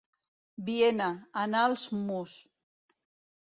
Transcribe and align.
Viena, 0.69 1.09
Anals 1.43 1.85
Mus. 2.09 2.35